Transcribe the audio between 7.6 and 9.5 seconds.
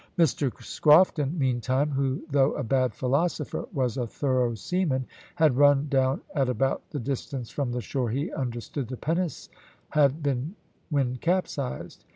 the shore he understood the pinnace